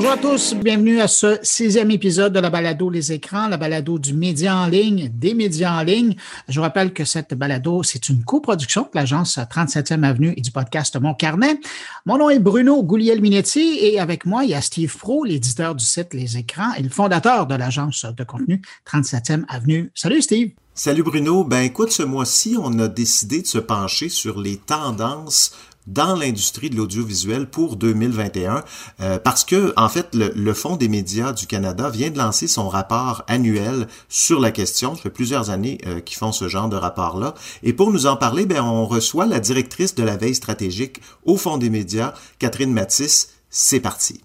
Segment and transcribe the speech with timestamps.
[0.00, 3.98] Bonjour à tous, bienvenue à ce sixième épisode de la balado Les écrans, la balado
[3.98, 6.16] du média en ligne, des médias en ligne.
[6.48, 10.52] Je vous rappelle que cette balado, c'est une coproduction de l'agence 37e Avenue et du
[10.52, 11.60] podcast Mon Carnet.
[12.06, 15.84] Mon nom est Bruno Gouliel-Minetti et avec moi, il y a Steve Pro, l'éditeur du
[15.84, 19.90] site Les écrans et le fondateur de l'agence de contenu 37e Avenue.
[19.94, 20.52] Salut Steve.
[20.72, 21.44] Salut Bruno.
[21.44, 25.52] Ben écoute, ce mois-ci, on a décidé de se pencher sur les tendances
[25.90, 28.64] dans l'industrie de l'audiovisuel pour 2021
[29.00, 32.68] euh, parce que en fait le, Fonds des médias du Canada vient de lancer son
[32.68, 34.94] rapport annuel sur la question.
[34.94, 37.34] Ça fait plusieurs années euh, qu'ils font ce genre de rapport-là.
[37.62, 41.36] Et pour nous en parler, ben, on reçoit la directrice de la veille stratégique au
[41.36, 43.30] Fonds des médias, Catherine Matisse.
[43.48, 44.20] C'est parti.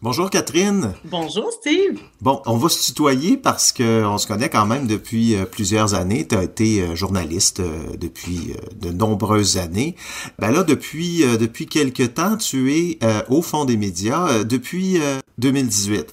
[0.00, 0.94] Bonjour Catherine.
[1.06, 1.98] Bonjour Steve.
[2.20, 6.24] Bon, on va se tutoyer parce qu'on se connaît quand même depuis euh, plusieurs années.
[6.24, 9.96] Tu as été euh, journaliste euh, depuis de nombreuses années.
[10.38, 14.98] Ben là, depuis, depuis quelques temps, tu es au fond des médias depuis
[15.38, 16.12] 2018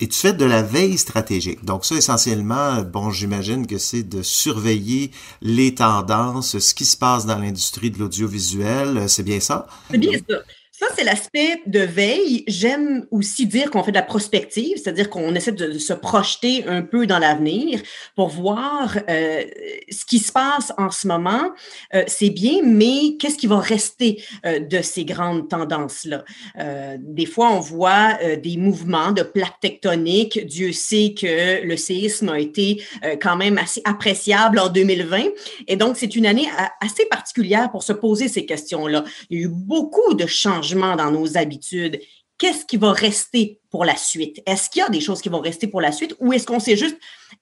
[0.00, 1.64] et tu fais de la veille stratégique.
[1.64, 5.10] Donc ça, essentiellement, bon, j'imagine que c'est de surveiller
[5.42, 9.08] les tendances, ce qui se passe dans l'industrie de l'audiovisuel.
[9.08, 9.66] C'est bien ça?
[9.90, 10.36] C'est bien ça.
[10.76, 12.42] Ça, c'est l'aspect de veille.
[12.48, 16.82] J'aime aussi dire qu'on fait de la prospective, c'est-à-dire qu'on essaie de se projeter un
[16.82, 17.80] peu dans l'avenir
[18.16, 19.44] pour voir euh,
[19.88, 21.52] ce qui se passe en ce moment.
[21.94, 26.24] Euh, c'est bien, mais qu'est-ce qui va rester euh, de ces grandes tendances-là?
[26.98, 30.44] Des fois, on voit des mouvements de plaques tectoniques.
[30.44, 32.82] Dieu sait que le séisme a été
[33.20, 35.22] quand même assez appréciable en 2020.
[35.68, 36.48] Et donc, c'est une année
[36.80, 39.04] assez particulière pour se poser ces questions-là.
[39.30, 40.63] Il y a eu beaucoup de changements
[40.96, 42.00] dans nos habitudes,
[42.38, 44.42] qu'est-ce qui va rester pour la suite?
[44.46, 46.60] Est-ce qu'il y a des choses qui vont rester pour la suite ou est-ce qu'on
[46.60, 46.96] s'est juste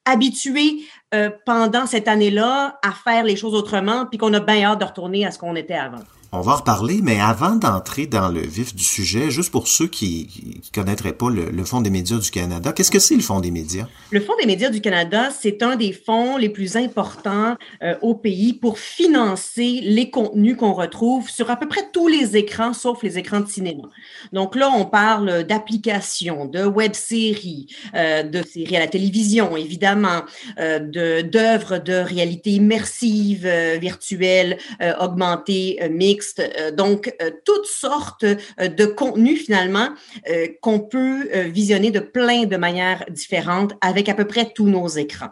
[0.05, 4.81] habitué euh, pendant cette année-là à faire les choses autrement puis qu'on a bien hâte
[4.81, 6.03] de retourner à ce qu'on était avant?
[6.35, 9.87] On va en reparler, mais avant d'entrer dans le vif du sujet, juste pour ceux
[9.87, 13.41] qui ne connaîtraient pas le, Fonds des médias du Canada, qu'est-ce que c'est le Fonds
[13.41, 13.87] des médias?
[14.11, 18.15] Le Fonds des médias du Canada, c'est un des fonds les plus importants euh, au
[18.15, 23.03] pays pour financer les contenus qu'on retrouve sur à peu près tous les écrans, sauf
[23.03, 23.85] les écrans de cinéma.
[24.33, 30.23] Donc là, on parle d'applications, de web-séries, euh, de séries à la télévision, évidemment,
[30.59, 30.79] euh,
[31.23, 34.57] d'œuvres de, de, réalité immersive, euh, virtuelle,
[34.99, 39.91] augmentée, mixte, euh, donc, euh, toutes sortes euh, de contenus finalement
[40.61, 45.31] qu'on peut visionner de plein de manières différentes avec à peu près tous nos écrans.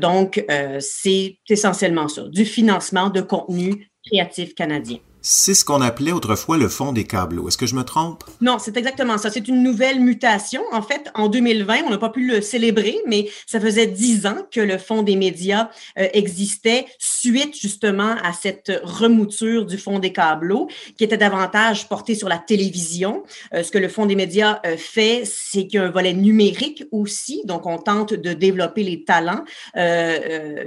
[0.00, 0.44] donc,
[0.80, 4.98] c'est essentiellement ça, du financement de contenus créatifs canadiens.
[5.28, 7.48] C'est ce qu'on appelait autrefois le fond des câbleaux.
[7.48, 8.22] Est-ce que je me trompe?
[8.40, 9.28] Non, c'est exactement ça.
[9.28, 10.62] C'est une nouvelle mutation.
[10.70, 14.46] En fait, en 2020, on n'a pas pu le célébrer, mais ça faisait dix ans
[14.52, 20.12] que le fonds des médias euh, existait suite justement à cette remouture du fonds des
[20.12, 23.24] câbleaux qui était davantage porté sur la télévision.
[23.52, 26.12] Euh, ce que le fonds des médias euh, fait, c'est qu'il y a un volet
[26.12, 27.42] numérique aussi.
[27.46, 29.42] Donc, on tente de développer les talents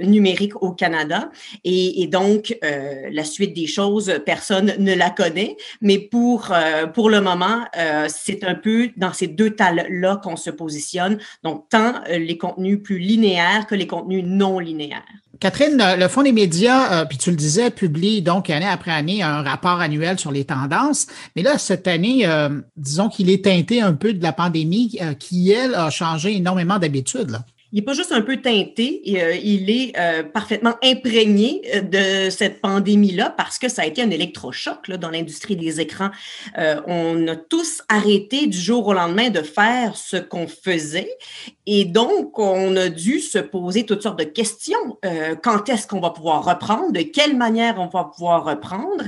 [0.02, 1.30] numériques au Canada.
[1.64, 7.20] Et, et donc, la suite des choses, personne ne la connaît, mais pour, euh, le
[7.20, 12.18] moment, euh, c'est un peu dans ces deux tales-là qu'on se positionne, donc tant euh,
[12.18, 15.02] les contenus plus linéaires que les contenus non linéaires.
[15.40, 19.40] Catherine, le Fonds des médias, puis tu le disais, publie donc année après année un
[19.40, 21.06] rapport annuel sur les tendances.
[21.34, 22.28] Mais là, cette année,
[22.76, 27.38] disons qu'il est teinté un peu de la pandémie qui, elle, a changé énormément d'habitudes
[27.72, 31.80] il n'est pas juste un peu teinté, euh, il est euh, parfaitement imprégné euh,
[32.26, 36.10] de cette pandémie-là parce que ça a été un électrochoc là, dans l'industrie des écrans.
[36.86, 41.10] On a tous arrêté du jour au lendemain de faire ce qu'on faisait
[41.66, 44.98] et donc on a dû se poser toutes sortes de questions.
[45.42, 46.92] Quand est-ce qu'on va pouvoir reprendre?
[46.92, 49.04] De quelle manière on va pouvoir reprendre?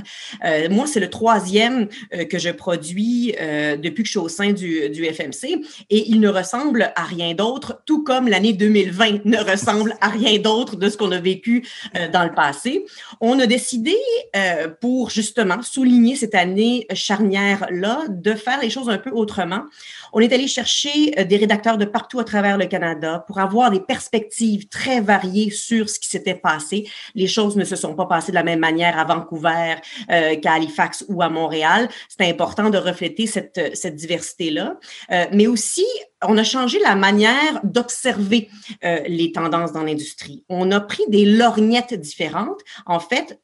[0.69, 1.87] moi, c'est le troisième
[2.29, 3.35] que je produis
[3.81, 7.33] depuis que je suis au sein du, du FMC et il ne ressemble à rien
[7.33, 11.65] d'autre, tout comme l'année 2020 ne ressemble à rien d'autre de ce qu'on a vécu
[11.95, 12.85] euh, dans le passé.
[13.21, 13.95] On a décidé,
[14.35, 19.63] euh, pour justement souligner cette année charnière-là, de faire les choses un peu autrement.
[20.13, 23.71] On est allé chercher euh, des rédacteurs de partout à travers le Canada pour avoir
[23.71, 26.87] des perspectives très variées sur ce qui s'était passé.
[27.15, 29.75] Les choses ne se sont pas passées de la même manière à Vancouver
[30.11, 31.89] euh, qu'à Halifax ou à Montréal.
[32.07, 34.77] C'est important de refléter cette, cette diversité-là.
[35.31, 35.85] Mais aussi,
[36.27, 38.49] on a changé la manière d'observer
[38.83, 40.43] euh, les tendances dans l'industrie.
[40.49, 42.61] On a pris des lorgnettes différentes.
[42.85, 43.39] En fait,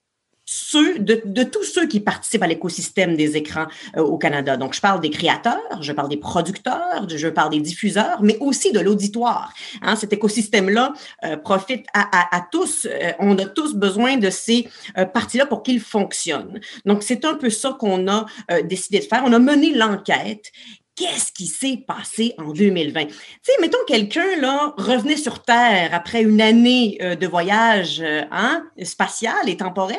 [0.51, 4.57] ceux de, tous ceux qui participent à l'écosystème des écrans euh, au Canada.
[4.57, 8.71] Donc, je parle des créateurs, je parle des producteurs, je parle des diffuseurs, mais aussi
[8.71, 9.53] de l'auditoire.
[9.83, 10.93] Hein, cet écosystème-là
[11.23, 12.87] euh, profite à, tous.
[13.19, 14.67] On a tous besoin de ces
[15.13, 16.59] parties-là pour qu'ils fonctionnent.
[16.83, 18.25] Donc, c'est un peu ça qu'on a
[18.63, 19.21] décidé de faire.
[19.25, 20.51] On a mené l'enquête
[20.99, 23.05] qu'est-ce qui s'est passé en 2020?
[23.05, 28.23] Tu sais, mettons quelqu'un, là, revenait sur Terre après une année euh, de voyage euh,
[28.31, 29.97] hein, spatial et temporel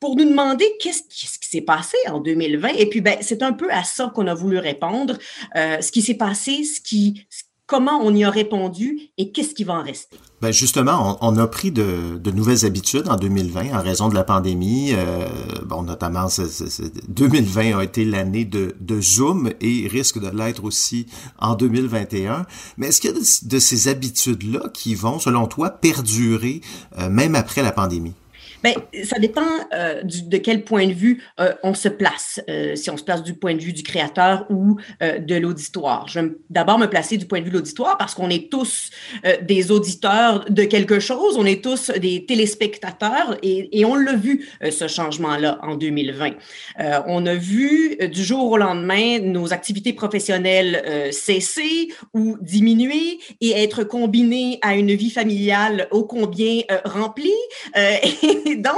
[0.00, 2.68] pour nous demander qu'est-ce, qui s'est passé en 2020.
[2.78, 5.18] Et puis, ben, c'est un peu à ça qu'on a voulu répondre.
[5.56, 7.26] Euh, ce qui s'est passé, ce qui,
[7.70, 10.16] comment on y a répondu et qu'est-ce qui va en rester?
[10.42, 14.24] Ben justement, on, a pris de, de, nouvelles habitudes en 2020 en raison de la
[14.24, 14.92] pandémie.
[14.92, 15.28] Euh,
[15.66, 16.26] bon, notamment,
[17.08, 21.06] 2020 a été l'année de, de, Zoom et risque de l'être aussi
[21.38, 22.44] en 2021.
[22.76, 26.62] Mais est-ce qu'il y a de, de ces habitudes-là qui vont, selon toi, perdurer
[26.98, 28.14] euh, même après la pandémie?
[28.62, 28.74] Bien,
[29.04, 32.90] ça dépend euh, du, de quel point de vue euh, on se place, euh, si
[32.90, 36.06] on se place du point de vue du créateur ou euh, de l'auditoire.
[36.08, 38.90] Je vais d'abord me placer du point de vue de l'auditoire parce qu'on est tous
[39.24, 44.14] euh, des auditeurs de quelque chose, on est tous des téléspectateurs et, et on l'a
[44.14, 46.32] vu, ce changement-là en 2020.
[47.06, 53.84] on a vu du jour au lendemain nos activités professionnelles cesser ou diminuer et être
[53.84, 57.30] combinées à une vie familiale ô combien remplie.
[58.50, 58.74] Et donc,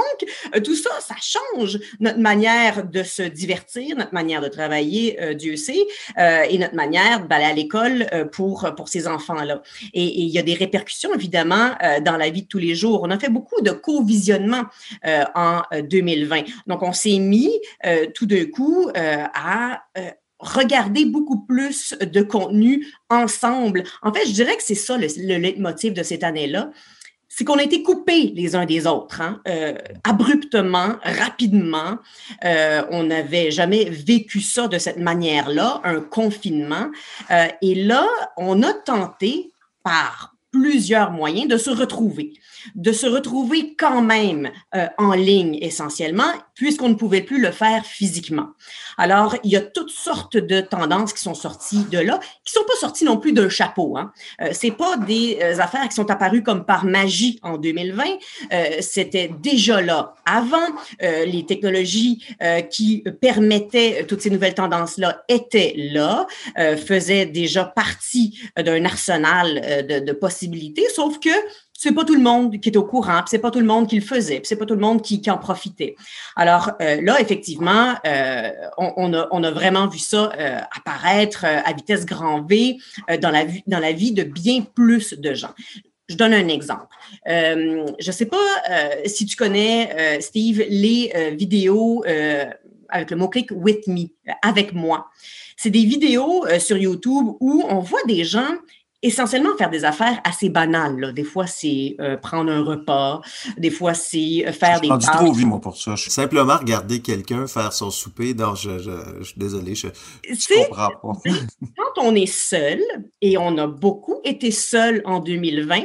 [0.55, 5.33] euh, tout ça, ça change notre manière de se divertir, notre manière de travailler, euh,
[5.33, 5.85] Dieu sait,
[6.19, 9.63] euh, et notre manière d'aller à l'école pour, pour ces enfants-là.
[9.93, 11.71] Et, il y a des répercussions, évidemment,
[12.03, 13.01] dans la vie de tous les jours.
[13.03, 14.63] On a fait beaucoup de co-visionnement
[15.35, 16.43] en 2020.
[16.67, 17.51] Donc, on s'est mis
[18.13, 19.83] tout d'un coup à
[20.39, 23.83] regarder beaucoup plus de contenu ensemble.
[24.01, 26.71] En fait, je dirais que c'est ça le, le leitmotiv de cette année-là
[27.35, 31.97] c'est qu'on a été coupés les uns des autres, hein, euh, abruptement, rapidement.
[32.45, 36.91] Euh, on n'avait jamais vécu ça de cette manière-là, un confinement.
[37.31, 38.05] Euh, et là,
[38.37, 39.51] on a tenté
[39.81, 42.33] par plusieurs moyens de se retrouver
[42.75, 47.85] de se retrouver quand même euh, en ligne essentiellement, puisqu'on ne pouvait plus le faire
[47.85, 48.49] physiquement.
[48.97, 52.63] Alors, il y a toutes sortes de tendances qui sont sorties de là, qui sont
[52.65, 53.97] pas sorties non plus d'un chapeau.
[53.97, 54.11] Hein.
[54.41, 58.03] Euh, c'est pas des euh, affaires qui sont apparues comme par magie en 2020.
[58.51, 60.57] Euh, C'était déjà là avant.
[61.01, 62.23] Euh, les technologies
[62.69, 70.87] qui permettaient toutes ces nouvelles tendances-là étaient là, faisaient déjà partie d'un arsenal de possibilités,
[70.89, 71.29] sauf que
[71.83, 73.97] c'est pas tout le monde qui est au courant, c'est pas tout le monde qui
[73.97, 75.97] le faisait, c'est pas tout le monde qui, en profitait.
[76.37, 82.41] Alors euh, là, effectivement, euh, on, a, vraiment vu ça euh, apparaître à vitesse grand
[82.41, 82.77] V
[83.21, 85.53] dans, la, dans la vie de bien plus de gens.
[86.07, 86.95] Je donne un exemple.
[87.25, 88.47] je ne sais pas
[89.05, 92.03] si tu connais, Steve, les vidéos
[92.89, 94.05] avec le mot-clic with me,
[94.41, 95.07] avec moi.
[95.57, 98.53] C'est des vidéos sur YouTube où on voit des gens
[99.03, 100.99] essentiellement faire des affaires assez banales.
[100.99, 101.11] Là.
[101.11, 103.21] Des fois, c'est euh, prendre un repas,
[103.57, 105.05] des fois, c'est euh, faire des tâches.
[105.05, 105.95] trop vie, moi, pour ça.
[105.97, 108.33] Simplement regarder quelqu'un faire son souper.
[108.33, 109.87] Non, je, je, je suis désolé, je,
[110.27, 111.31] je comprends pas.
[111.77, 112.79] Quand on est seul,
[113.21, 115.83] et on a beaucoup été seul en 2020,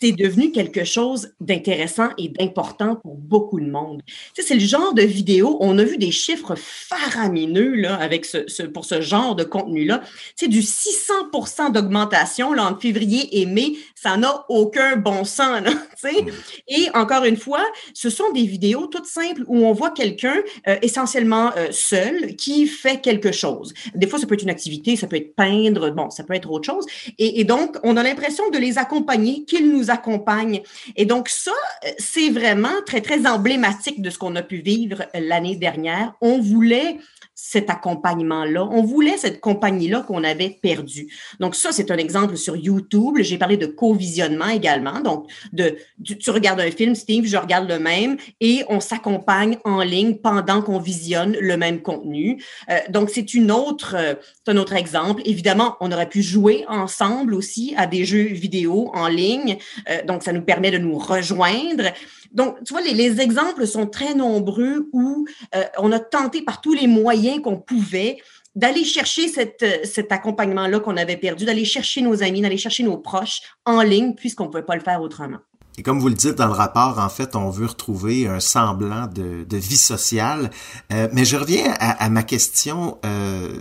[0.00, 4.02] c'est devenu quelque chose d'intéressant et d'important pour beaucoup de monde.
[4.06, 8.24] Tu sais, c'est le genre de vidéo, on a vu des chiffres faramineux là, avec
[8.24, 10.00] ce, ce pour ce genre de contenu-là.
[10.36, 15.62] Tu sais, du 600% d'augmentation là, entre février et mai, ça n'a aucun bon sens.
[15.62, 15.70] Là,
[16.00, 16.24] tu sais.
[16.68, 20.36] Et encore une fois, ce sont des vidéos toutes simples où on voit quelqu'un
[20.66, 23.74] euh, essentiellement euh, seul qui fait quelque chose.
[23.94, 26.50] Des fois, ça peut être une activité, ça peut être peindre, bon, ça peut être
[26.50, 26.86] autre chose.
[27.18, 30.62] Et, et donc, on a l'impression de les accompagner, qu'ils nous accompagne.
[30.96, 31.52] Et donc ça,
[31.98, 36.14] c'est vraiment très, très emblématique de ce qu'on a pu vivre l'année dernière.
[36.20, 36.98] On voulait
[37.42, 38.64] cet accompagnement-là.
[38.70, 41.08] On voulait cette compagnie-là qu'on avait perdue.
[41.40, 43.16] Donc ça, c'est un exemple sur YouTube.
[43.20, 45.00] J'ai parlé de co-visionnement également.
[45.00, 49.80] Donc, de, tu, regardes un film, Steve, je regarde le même, et on s'accompagne en
[49.80, 52.42] ligne pendant qu'on visionne le même contenu.
[52.68, 54.14] Euh, donc, c'est une autre, euh,
[54.46, 55.22] un autre exemple.
[55.24, 59.56] Évidemment, on aurait pu jouer ensemble aussi à des jeux vidéo en ligne.
[59.88, 61.84] Euh, donc, ça nous permet de nous rejoindre.
[62.32, 66.60] Donc, tu vois, les, les exemples sont très nombreux où euh, on a tenté par
[66.60, 68.18] tous les moyens qu'on pouvait
[68.56, 73.42] d'aller chercher cet accompagnement-là qu'on avait perdu, d'aller chercher nos amis, d'aller chercher nos proches
[73.64, 75.38] en ligne, puisqu'on ne pouvait pas le faire autrement.
[75.78, 79.06] Et comme vous le dites dans le rapport, en fait, on veut retrouver un semblant
[79.06, 80.50] de, vie sociale.
[80.92, 82.98] Euh, mais je reviens à, à ma question.
[83.04, 83.60] Euh,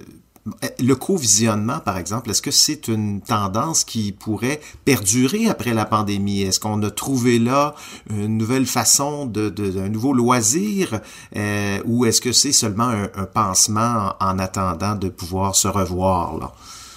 [0.80, 6.42] le co-visionnement, par exemple, est-ce que c'est une tendance qui pourrait perdurer après la pandémie?
[6.42, 7.76] Est-ce qu'on a trouvé là
[8.10, 11.02] une nouvelle façon de, un nouveau loisir,
[11.36, 15.68] euh, ou est-ce que c'est seulement un, un pansement en, en, attendant de pouvoir se
[15.68, 16.52] revoir là?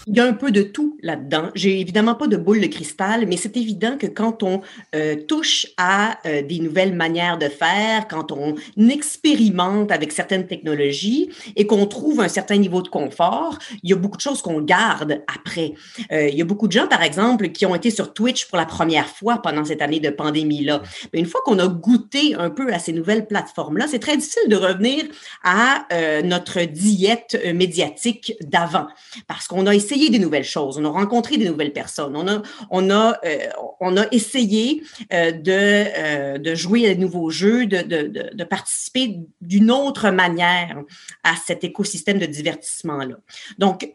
[0.08, 1.50] Il y a un peu de tout là-dedans.
[1.54, 4.60] J'ai évidemment pas de boule de cristal, mais c'est évident que quand on
[4.96, 11.30] euh, touche à euh, des nouvelles manières de faire, quand on expérimente avec certaines technologies
[11.54, 14.60] et qu'on trouve un certain niveau de confort, il y a beaucoup de choses qu'on
[14.60, 15.74] garde après.
[16.10, 18.58] Euh, il y a beaucoup de gens, par exemple, qui ont été sur Twitch pour
[18.58, 20.82] la première fois pendant cette année de pandémie-là.
[21.12, 24.48] Mais une fois qu'on a goûté un peu à ces nouvelles plateformes-là, c'est très difficile
[24.48, 25.04] de revenir
[25.44, 25.86] à
[26.24, 28.86] notre diète médiatique d'avant
[29.26, 32.26] parce qu'on a essayé essayé des nouvelles choses, on a rencontré des nouvelles personnes, on
[32.26, 33.38] a, on a, euh,
[33.80, 34.82] on a essayé
[35.12, 40.10] euh, de, euh, de jouer à de nouveaux jeux, de, de, de participer d'une autre
[40.10, 40.82] manière
[41.24, 43.16] à cet écosystème de divertissement-là.
[43.58, 43.90] Donc,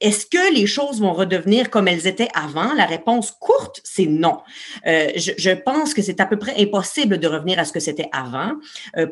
[0.00, 2.72] est-ce que les choses vont redevenir comme elles étaient avant?
[2.74, 4.38] La réponse courte, c'est non.
[4.84, 8.08] Je, je, pense que c'est à peu près impossible de revenir à ce que c'était
[8.12, 8.52] avant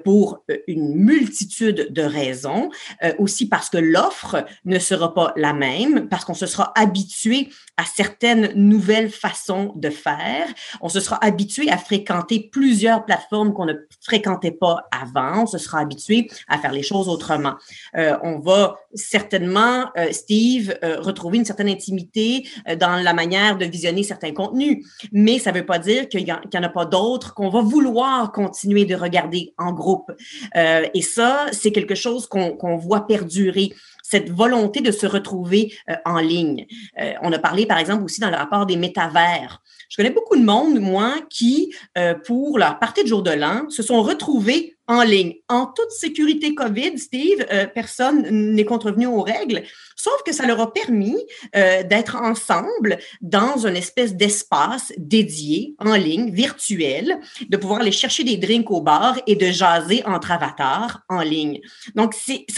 [0.04, 2.70] pour une multitude de raisons,
[3.18, 7.84] aussi parce que l'offre ne sera pas la même, parce qu'on se sera habitué à
[7.84, 10.46] certaines nouvelles façons de faire.
[10.82, 15.44] On se sera habitué à fréquenter plusieurs plateformes qu'on ne fréquentait pas avant.
[15.44, 17.54] On se sera habitué à faire les choses autrement.
[17.96, 22.46] Euh, on va certainement, euh, Steve, euh, retrouver une certaine intimité
[22.78, 26.32] dans la manière de visionner certains contenus, mais ça ne veut pas dire qu'il n'y
[26.32, 30.12] en, a pas d'autres qu'on va vouloir continuer de regarder en groupe.
[30.54, 33.72] Et ça, c'est quelque chose qu'on qu voit perdurer
[34.08, 36.66] cette volonté de se retrouver euh, en ligne.
[36.98, 39.62] Euh, on a parlé, par exemple, aussi dans le rapport des métavers.
[39.90, 43.68] Je connais beaucoup de monde, moi, qui, euh, pour leur partie de jour de l'an,
[43.68, 45.34] se sont retrouvés en ligne.
[45.48, 48.22] En toute sécurité COVID, Steve, euh, personne
[48.54, 49.62] n'est contrevenu aux règles,
[49.94, 51.16] sauf que ça leur a permis
[51.54, 58.24] euh, d'être ensemble dans une espèce d'espace dédié, en ligne, virtuel, de pouvoir aller chercher
[58.24, 61.60] des drinks au bar et de jaser entre avatars en ligne.
[61.94, 62.14] Donc,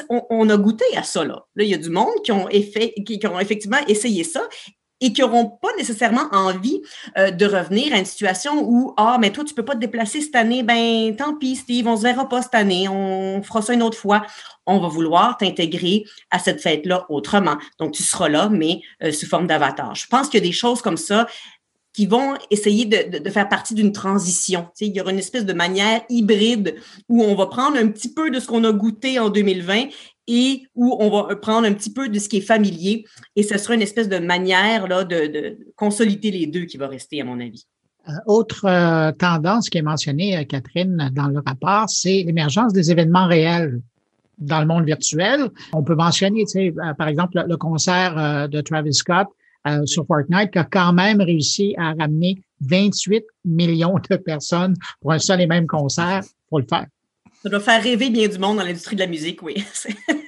[0.08, 1.46] on, on, a goûté à ça, là.
[1.56, 4.49] Là, il y a du monde qui ont, qui ont effectivement essayé ça
[5.00, 6.83] et qui n'auront pas nécessairement envie
[7.16, 10.21] euh, de revenir à une situation où ah mais toi tu peux pas te déplacer
[10.21, 10.62] cette année.
[10.62, 12.88] Ben tant pis Steve on se verra pas cette année.
[12.88, 14.25] On fera ça une autre fois.
[14.66, 17.57] On va vouloir t'intégrer à cette fête là autrement.
[17.78, 19.95] Donc tu seras là mais euh, sous forme d'avatar.
[19.95, 21.26] Je pense qu'il y a des choses comme ça
[21.92, 24.62] qui vont essayer de, de, de faire partie d'une transition.
[24.76, 26.76] Tu sais, il y aura une espèce de manière hybride
[27.09, 29.87] où on va prendre un petit peu de ce qu'on a goûté en 2020
[30.32, 33.58] et où on va prendre un petit peu de ce qui est familier et ce
[33.58, 37.25] sera une espèce de manière là, de, de consolider les deux qui va rester, à
[37.25, 37.66] mon avis.
[38.08, 42.92] Euh, autre euh, tendance qui est mentionnée, euh, Catherine, dans le rapport, c'est l'émergence des
[42.92, 43.80] événements réels
[44.38, 45.50] dans le monde virtuel.
[45.72, 49.26] On peut mentionner, tu sais, par exemple, le concert de Travis Scott
[49.84, 55.18] sur Fortnite qui a quand même réussi à ramener 28 millions de personnes pour un
[55.18, 56.87] seul et même concert pour le faire.
[57.42, 59.62] Ça doit faire rêver bien du monde dans l'industrie de la musique, oui.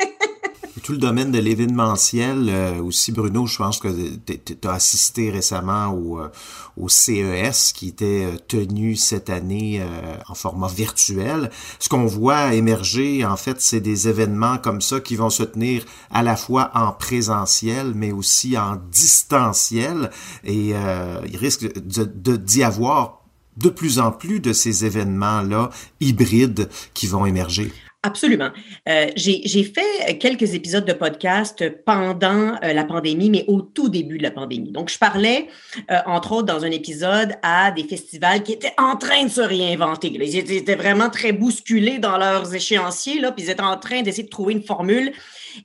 [0.83, 3.89] Tout le domaine de l'événementiel euh, aussi, Bruno, je pense que
[4.27, 6.29] tu as assisté récemment au, euh,
[6.77, 11.51] au CES qui était euh, tenu cette année euh, en format virtuel.
[11.79, 15.85] Ce qu'on voit émerger, en fait, c'est des événements comme ça qui vont se tenir
[16.11, 20.11] à la fois en présentiel, mais aussi en distanciel.
[20.45, 23.23] Et euh, il risque de, d'y avoir
[23.59, 25.69] de plus en plus de ces événements-là
[26.01, 27.71] hybrides qui vont émerger.
[28.05, 28.51] Absolument.
[28.89, 34.19] Euh, J'ai fait quelques épisodes de podcast pendant euh, la pandémie, mais au tout début
[34.19, 34.73] de la pandémie.
[34.73, 35.47] Donc, je parlais,
[35.89, 39.41] euh, entre autres, dans un épisode à des festivals qui étaient en train de se
[39.41, 40.09] réinventer.
[40.09, 44.25] Ils étaient vraiment très bousculés dans leurs échéanciers, là, puis ils étaient en train d'essayer
[44.25, 45.13] de trouver une formule.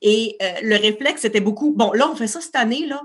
[0.03, 3.01] Et le réflexe, c'était beaucoup, bon, là, on fait ça cette année, là,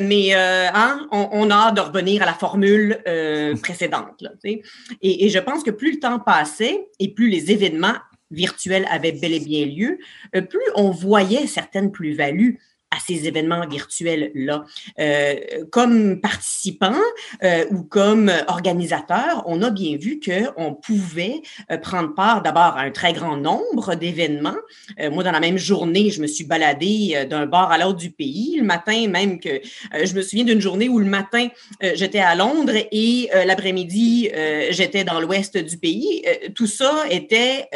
[0.00, 2.98] mais hein, on, on, a hâte de revenir à la formule
[3.62, 4.22] précédente.
[4.22, 4.62] Là, et,
[5.02, 7.96] et je pense que plus le temps passait et plus les événements
[8.30, 9.98] virtuels avaient bel et bien lieu,
[10.32, 12.60] plus on voyait certaines plus-values
[12.90, 14.64] à ces événements virtuels-là.
[14.98, 15.34] Euh,
[15.70, 16.98] comme participant
[17.42, 22.80] euh, ou comme organisateur, on a bien vu qu'on pouvait euh, prendre part d'abord à
[22.80, 24.56] un très grand nombre d'événements.
[24.98, 27.98] Euh, moi, dans la même journée, je me suis baladée euh, d'un bord à l'autre
[27.98, 28.56] du pays.
[28.56, 29.60] Le matin, même que
[29.92, 31.48] je me souviens d'une journée où le matin,
[31.94, 34.30] j'étais à Londres et l'après-midi,
[34.70, 36.24] j'étais dans l'ouest du pays.
[36.54, 37.68] tout ça était,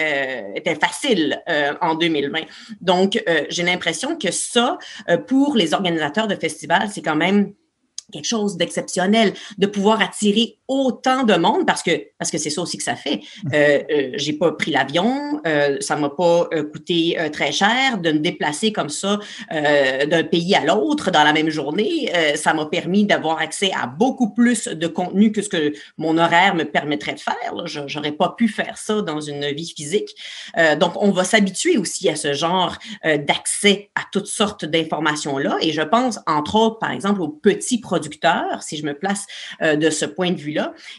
[0.54, 1.42] était facile
[1.80, 2.40] en 2020.
[2.80, 7.52] Donc, j'ai l'impression que ça, euh, pour les organisateurs de festivals, c'est quand même
[8.12, 12.62] quelque chose d'exceptionnel de pouvoir attirer autant de monde parce que parce que c'est ça
[12.62, 13.20] aussi que ça fait.
[13.52, 17.98] Euh, euh j'ai pas pris l'avion, euh, ça m'a pas euh, coûté euh, très cher
[17.98, 19.18] de me déplacer comme ça
[19.50, 22.10] d'un pays à l'autre dans la même journée.
[22.36, 26.54] ça m'a permis d'avoir accès à beaucoup plus de contenu que ce que mon horaire
[26.54, 27.66] me permettrait de faire.
[27.86, 30.14] J'aurais pas pu faire ça dans une vie physique.
[30.80, 35.56] donc on va s'habituer aussi à ce genre d'accès à toutes sortes d'informations là.
[35.60, 39.26] Et je pense entre autres par exemple aux petits producteurs, si je me place
[39.60, 40.54] de ce point de vue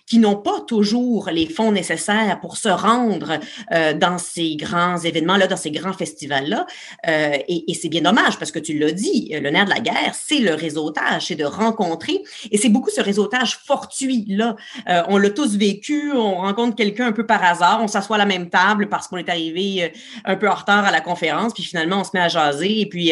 [0.08, 3.40] qui n'ont pas toujours les fonds nécessaires pour se rendre
[3.72, 6.66] euh, dans ces grands événements-là, dans ces grands festivals-là.
[7.08, 10.14] Euh, et, c'est bien dommage parce que tu l'as dit, le nerf de la guerre,
[10.14, 12.24] c'est le réseautage, c'est de rencontrer.
[12.52, 14.56] Et c'est beaucoup ce réseautage fortuit-là.
[14.90, 18.20] Euh, on l'a tous vécu, on rencontre quelqu'un un peu par hasard, on s'assoit à
[18.20, 19.92] la même table parce qu'on est arrivé
[20.24, 22.86] un peu en retard à la conférence, puis finalement on se met à jaser et
[22.88, 23.12] puis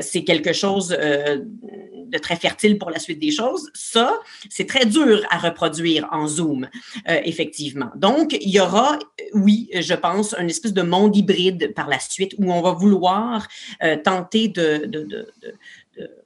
[0.00, 3.70] c'est quelque chose de très fertile pour la suite des choses.
[3.74, 6.68] Ça, c'est très dur à reproduire en Zoom,
[7.08, 7.90] euh, effectivement.
[7.94, 8.98] Donc, il y aura,
[9.32, 13.48] oui, je pense, une espèce de monde hybride par la suite où on va vouloir
[13.82, 14.90] euh, tenter de,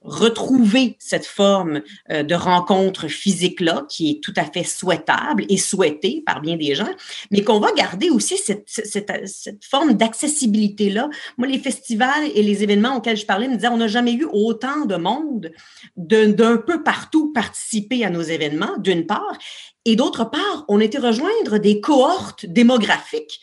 [0.01, 6.23] retrouver cette forme euh, de rencontre physique-là, qui est tout à fait souhaitable et souhaitée
[6.25, 6.89] par bien des gens,
[7.31, 11.09] mais qu'on va garder aussi cette, cette, forme d'accessibilité-là.
[11.37, 14.27] Moi, les festivals et les événements auxquels je parlais me disaient, on n'a jamais eu
[14.31, 15.51] autant de monde
[15.95, 19.37] d'un peu partout participer à nos événements, d'une part,
[19.85, 23.41] et d'autre part, on était rejoindre des cohortes démographiques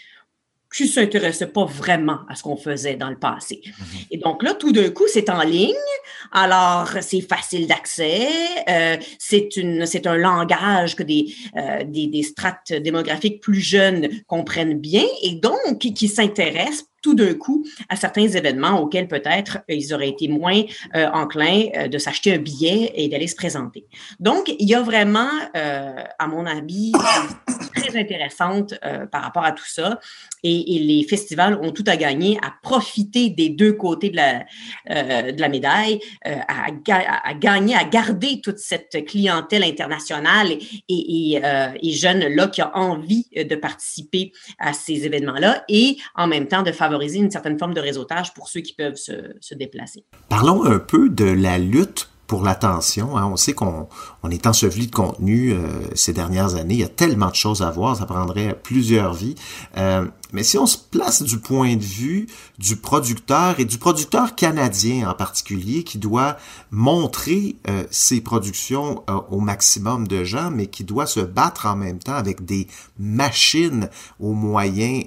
[0.74, 3.60] qui s'intéressait pas vraiment à ce qu'on faisait dans le passé.
[3.66, 3.74] Mhm.
[4.10, 5.74] Et donc là, tout d'un coup, c'est en ligne.
[6.32, 8.28] Alors, c'est facile d'accès.
[8.68, 14.08] Euh, c'est une, c'est un langage que des, euh, des, des strates démographiques plus jeunes
[14.26, 19.58] comprennent bien et donc qui, qui s'intéressent tout d'un coup à certains événements auxquels peut-être
[19.70, 20.62] euh, ils auraient été moins
[20.94, 23.86] euh, enclins euh, de s'acheter un billet et d'aller se présenter.
[24.18, 26.92] Donc, il y a vraiment, à mon avis,
[27.74, 28.74] très intéressante
[29.10, 29.98] par rapport à tout ça.
[30.42, 34.44] Et, les festivals ont tout à gagner à profiter des deux côtés de la,
[35.32, 36.70] de la médaille, à,
[37.34, 41.42] gagner, à garder toute cette clientèle internationale et, et,
[41.82, 46.72] et jeune-là qui a envie de participer à ces événements-là et en même temps de
[46.72, 50.04] faire favoriser une certaine forme de réseautage pour ceux qui peuvent se, déplacer.
[50.28, 53.16] Parlons un peu de la lutte pour l'attention.
[53.16, 53.26] Hein.
[53.26, 53.88] On sait qu'on
[54.22, 56.74] on est enseveli de contenu euh, ces dernières années.
[56.74, 59.34] Il y a tellement de choses à voir, ça prendrait plusieurs vies.
[59.76, 64.36] Euh, mais si on se place du point de vue du producteur et du producteur
[64.36, 66.36] canadien en particulier, qui doit
[66.70, 71.98] montrer euh, ses productions au maximum de gens, mais qui doit se battre en même
[71.98, 72.68] temps avec des
[73.00, 75.06] machines aux moyens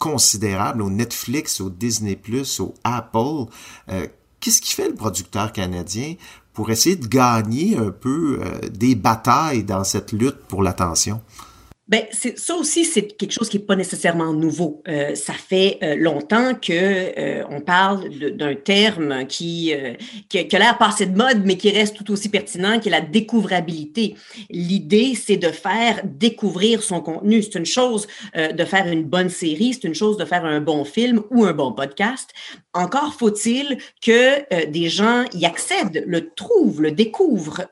[0.00, 2.18] considérable au Netflix, au Disney⁇
[2.60, 3.52] au Apple.
[3.90, 4.06] Euh,
[4.40, 6.14] qu'est-ce qui fait le producteur canadien
[6.54, 11.20] pour essayer de gagner un peu euh, des batailles dans cette lutte pour l'attention?
[11.90, 14.80] Ben, ça aussi, c'est quelque chose qui n'est pas nécessairement nouveau.
[14.86, 19.72] Euh, ça fait euh, longtemps que euh, on parle d'un terme qui,
[20.28, 23.00] qui, a l'air passé de mode, mais qui reste tout aussi pertinent, qui est la
[23.00, 24.14] découvrabilité.
[24.50, 27.42] L'idée, c'est de faire découvrir son contenu.
[27.42, 30.84] C'est une chose de faire une bonne série, c'est une chose de faire un bon
[30.84, 32.30] film ou un bon podcast.
[32.72, 37.66] Encore faut-il que des gens y accèdent, le trouvent, le découvrent,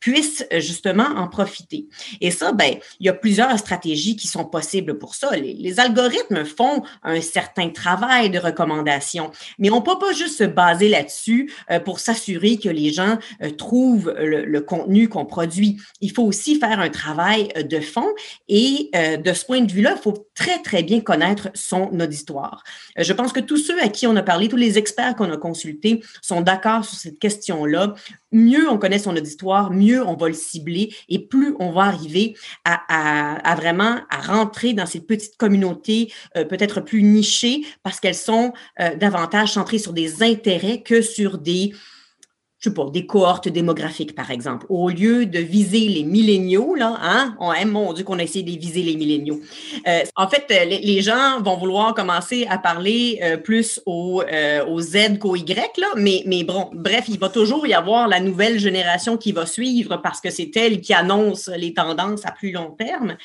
[0.00, 1.86] puissent justement en profiter.
[2.20, 5.34] Et ça, ben, il y a plusieurs stratégies qui sont possibles pour ça.
[5.36, 10.44] Les, algorithmes font un certain travail de recommandation, mais on ne peut pas juste se
[10.44, 15.78] baser là-dessus euh, pour s'assurer que les gens euh, trouvent le, contenu qu'on produit.
[16.00, 18.08] Il faut aussi faire un travail euh, de fond
[18.48, 22.62] et de ce point de vue-là, il faut très, très bien connaître son auditoire.
[22.96, 25.36] je pense que tous ceux à qui on a parlé, tous les experts qu'on a
[25.36, 27.94] consultés sont d'accord sur cette question-là.
[28.32, 32.34] Mieux on connaît son auditoire, mieux on va le cibler et plus on va arriver
[32.64, 38.52] à, vraiment à rentrer dans ces petites communautés euh, peut-être plus nichées parce qu'elles sont
[38.80, 41.72] euh, davantage centrées sur des intérêts que sur des
[42.66, 44.66] je sais pas, des cohortes démographiques, par exemple.
[44.68, 48.44] Au lieu de viser les milléniaux, là, hein, on aime, mon Dieu, qu'on a essayé
[48.44, 49.40] de viser les milléniaux.
[49.86, 54.24] Euh, en fait, euh, les, gens vont vouloir commencer à parler euh, plus au,
[54.66, 58.18] au Z qu'au Y, là, mais, mais bon, bref, il va toujours y avoir la
[58.18, 62.50] nouvelle génération qui va suivre parce que c'est elle qui annonce les tendances à plus
[62.50, 63.16] long terme.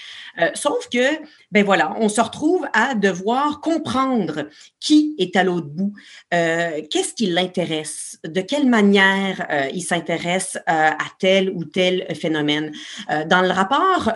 [0.54, 1.18] sauf que,
[1.52, 4.48] ben voilà, on se retrouve à devoir comprendre
[4.80, 5.94] qui est à l'autre bout,
[6.30, 8.92] qu'est-ce qui l'intéresse, de quelle manière
[9.32, 12.72] manière ils s'intéressent à tel ou tel phénomène.
[13.28, 14.12] dans le rapport,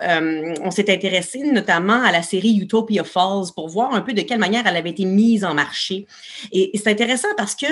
[0.64, 4.40] on s'est intéressé notamment à la série Utopia Falls pour voir un peu de quelle
[4.40, 6.08] manière elle avait été mise en marché.
[6.52, 7.66] Et, c'est intéressant parce que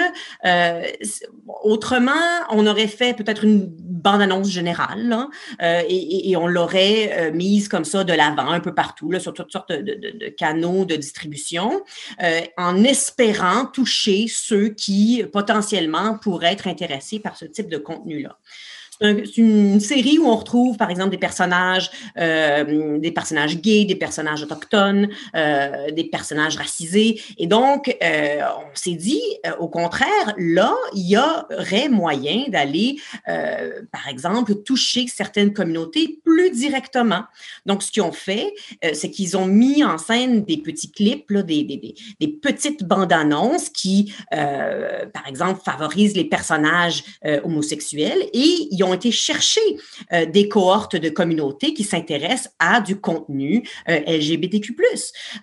[1.64, 2.12] autrement,
[2.50, 5.28] on aurait fait peut-être une bande-annonce générale
[5.62, 9.72] et, et, on l'aurait mise comme ça de l'avant un peu partout, sur toutes sortes
[9.72, 11.84] de, canaux de distribution,
[12.22, 18.38] euh, en espérant toucher ceux qui potentiellement pourraient être intéressés par ce type de contenu-là.
[19.04, 23.96] C'est une série où on retrouve, par exemple, des personnages, euh, des personnages gays, des
[23.96, 27.22] personnages autochtones, euh, des personnages racisés.
[27.38, 29.22] Et donc, euh, on s'est dit,
[29.60, 37.24] au contraire, là, il y aurait moyen d'aller, par exemple, toucher certaines communautés plus directement.
[37.66, 38.54] Donc, ce qu'ils ont fait,
[38.94, 43.70] c'est qu'ils ont mis en scène des petits clips, des, des, des, petites bandes annonces
[43.70, 47.04] qui, par exemple, favorisent les personnages
[47.44, 49.62] homosexuels et ils ont été chercher
[50.12, 54.76] euh, des cohortes de communautés qui s'intéressent à du contenu euh, LGBTQ+.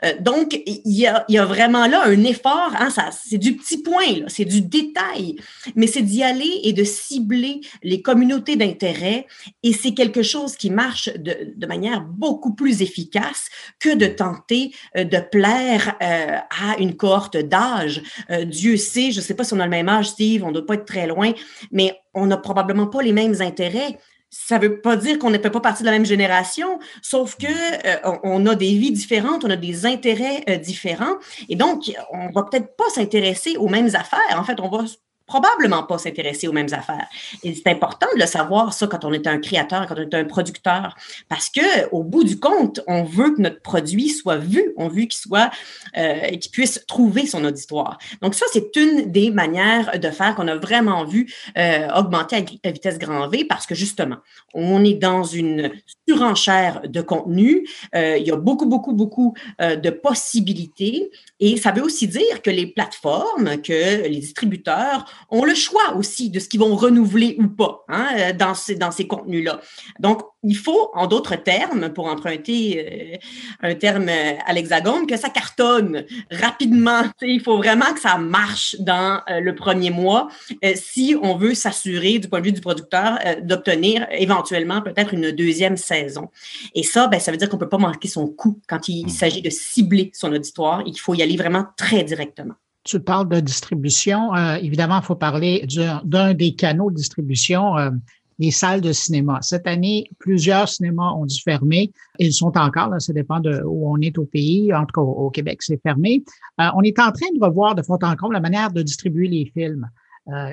[0.05, 4.45] Euh, donc, il y a, vraiment là un effort, hein, c'est du petit point, c'est
[4.45, 5.37] du détail,
[5.75, 9.27] mais c'est d'y aller et de cibler les communautés d'intérêt
[9.63, 13.47] et c'est quelque chose qui marche de, de, manière beaucoup plus efficace
[13.79, 18.03] que de tenter de plaire à une cohorte d'âge.
[18.47, 20.55] Dieu sait, je ne sais pas si on a le même âge, Steve, on ne
[20.55, 21.33] doit pas être très loin,
[21.71, 23.99] mais on n'a probablement pas les mêmes intérêts.
[24.31, 27.37] Ça ne veut pas dire qu'on ne fait pas partie de la même génération, sauf
[27.37, 31.17] que euh, on a des vies différentes, on a des intérêts euh, différents,
[31.49, 34.21] et donc on va peut-être pas s'intéresser aux mêmes affaires.
[34.37, 34.85] En fait, on va
[35.31, 37.07] probablement pas s'intéresser aux mêmes affaires.
[37.45, 40.15] Et c'est important de le savoir, ça, quand on est un créateur, quand on est
[40.15, 40.97] un producteur,
[41.29, 45.03] parce que au bout du compte, on veut que notre produit soit vu, on veut
[45.03, 45.51] qu'il soit,
[45.97, 47.99] euh, qu'il puisse trouver son auditoire.
[48.23, 52.71] Donc ça, c'est une des manières de faire qu'on a vraiment vu euh, augmenter à,
[52.73, 54.17] vitesse grand V, parce que justement,
[54.53, 55.71] on est dans une
[56.09, 57.69] surenchère de contenu.
[57.95, 61.11] Euh, il y a beaucoup, beaucoup, beaucoup de possibilités.
[61.39, 66.31] Et ça veut aussi dire que les plateformes, que les distributeurs ont le choix aussi
[66.31, 69.61] de ce qu'ils vont renouveler ou pas hein, euh, dans ces, dans ces contenus-là.
[69.99, 73.19] Donc, il faut, en d'autres termes, pour emprunter
[73.63, 77.03] euh, un terme euh, à l'hexagone, que ça cartonne rapidement.
[77.23, 80.29] il faut vraiment que ça marche dans le premier mois
[80.75, 85.77] si on veut s'assurer, du point de vue du producteur, d'obtenir éventuellement peut-être une deuxième
[85.77, 86.31] saison.
[86.75, 89.07] Et ça, ben, ça veut dire qu'on ne peut pas manquer son coup quand il
[89.07, 89.11] mmh.
[89.11, 90.83] s'agit de cibler son auditoire.
[90.87, 92.55] Il faut y aller vraiment très directement.
[92.85, 94.35] Tu parles de distribution.
[94.35, 95.67] Euh, évidemment, il faut parler
[96.05, 97.91] d'un des canaux de distribution, euh,
[98.39, 99.39] les salles de cinéma.
[99.43, 101.93] Cette année, plusieurs cinémas ont dû fermer.
[102.19, 104.73] Ils sont encore, là, ça dépend de où on est au pays.
[104.73, 106.23] En tout cas, au, Québec, c'est fermé.
[106.59, 109.29] Euh, on est en train de revoir de fond en comble la manière de distribuer
[109.29, 109.89] les films.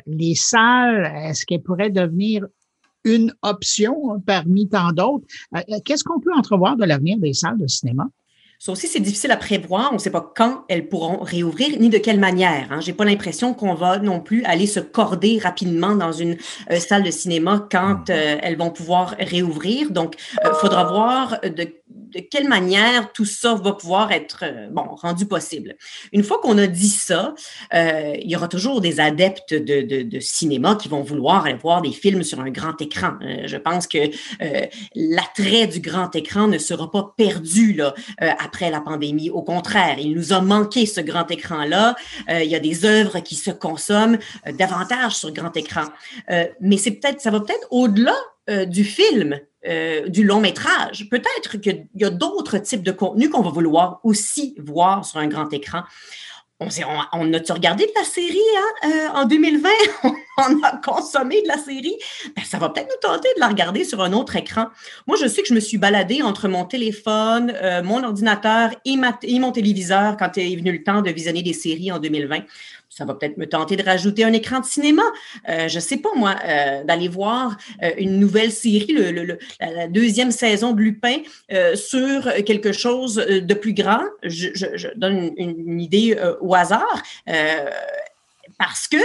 [0.06, 2.46] les salles, est-ce qu'elles pourraient devenir
[3.04, 5.26] une option parmi tant d'autres?
[5.86, 8.10] Qu'est-ce qu'on peut entrevoir de l'avenir des salles de cinéma?
[8.60, 9.90] Ça aussi, c'est difficile à prévoir.
[9.92, 12.72] On ne sait pas quand elles pourront réouvrir, ni de quelle manière.
[12.72, 12.80] Hein.
[12.80, 16.38] J'ai pas l'impression qu'on va non plus aller se corder rapidement dans une
[16.72, 19.92] euh, salle de cinéma quand euh, elles vont pouvoir réouvrir.
[19.92, 24.68] Donc, il euh, faudra voir de de quelle manière tout ça va pouvoir être euh,
[24.70, 25.76] bon rendu possible.
[26.12, 27.34] Une fois qu'on a dit ça,
[27.74, 31.82] euh, il y aura toujours des adeptes de, de, de, cinéma qui vont vouloir voir
[31.82, 33.14] des films sur un grand écran.
[33.22, 33.98] Euh, je pense que
[34.96, 39.30] l'attrait du grand écran ne sera pas perdu là, après la pandémie.
[39.30, 41.96] Au contraire, il nous a manqué ce grand écran-là.
[42.30, 44.18] il y a des œuvres qui se consomment
[44.58, 45.86] davantage sur grand écran.
[46.60, 48.16] mais c'est peut-être, ça va peut-être au-delà
[48.48, 49.40] du film.
[49.68, 51.10] Euh, du long métrage.
[51.10, 55.28] Peut-être qu'il y a d'autres types de contenus qu'on va vouloir aussi voir sur un
[55.28, 55.82] grand écran.
[56.60, 56.70] On,
[57.12, 59.70] on, a-tu regardé de la série hein, euh, en 2020?
[60.38, 61.96] on a consommé de la série?
[62.36, 64.68] Ben, ça va peut-être nous tenter de la regarder sur un autre écran.
[65.06, 68.96] Moi, je sais que je me suis baladée entre mon téléphone, euh, mon ordinateur et,
[69.24, 72.40] et, mon téléviseur quand est venu le temps de visionner des séries en 2020
[72.98, 75.04] ça va peut-être me tenter de rajouter un écran de cinéma.
[75.50, 78.98] Euh, je sais pas, moi, euh, d'aller voir euh, une nouvelle série,
[79.60, 81.18] la deuxième saison de Lupin,
[81.52, 84.02] euh, sur quelque chose de plus grand.
[84.24, 87.04] Je, donne une, idée au hasard
[88.58, 88.98] parce que,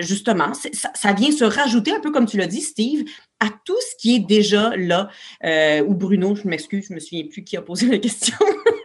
[0.00, 3.04] justement, ça, vient se rajouter, un peu comme tu l'as dit, Steve,
[3.38, 5.08] à tout ce qui est déjà là.
[5.86, 8.36] ou Bruno, je m'excuse, je me souviens plus qui a posé la question.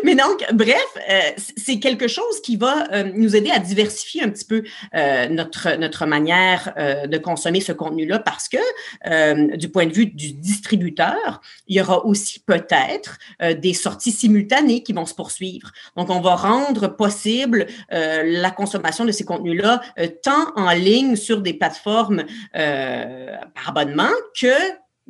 [0.04, 1.20] Mais donc, bref, euh,
[1.56, 4.62] c'est quelque chose qui va euh, nous aider à diversifier un petit peu
[4.94, 10.32] euh, notre, notre manière de consommer ce contenu-là parce que, du point de vue du
[10.32, 13.18] distributeur, il y aura aussi peut-être
[13.58, 15.70] des sorties simultanées qui vont se poursuivre.
[15.96, 19.82] Donc, on va rendre possible la consommation de ces contenus-là
[20.22, 24.10] tant en ligne sur des plateformes par abonnement
[24.40, 24.54] que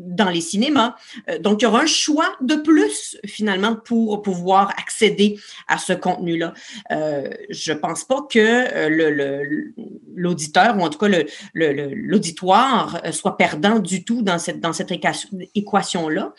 [0.00, 0.96] dans les cinémas.
[1.28, 5.92] Euh, donc, il y aura un choix de plus, finalement, pour pouvoir accéder à ce
[5.92, 6.54] contenu-là.
[6.90, 9.68] Euh, je pense pas que euh,
[10.14, 11.08] l'auditeur, ou en tout cas
[11.54, 14.92] l'auditoire, soit perdant du tout dans cette
[15.54, 16.34] équation-là.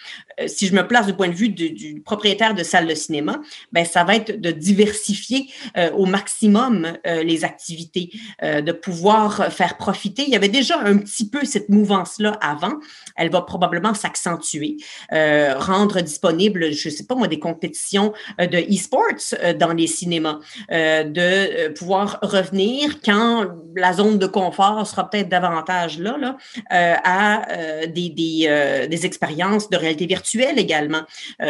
[0.48, 3.86] Si je me place du point de vue du, propriétaire de salle de cinéma, ben,
[3.86, 5.50] ça va être de diversifier
[5.96, 10.24] au maximum les activités, de pouvoir faire profiter.
[10.24, 12.74] Il y avait déjà un petit peu cette mouvance-là avant.
[13.16, 14.78] Elle va probablement s'accentuer,
[15.14, 19.02] euh, rendre disponible, je ne sais pas moi, des compétitions euh, de e-sports
[19.44, 26.00] euh, dans les cinémas, de pouvoir revenir quand la zone de confort sera peut-être davantage
[26.00, 26.38] là, là
[26.70, 27.42] à
[27.88, 31.02] des, des, des, expériences de réalité virtuelle également.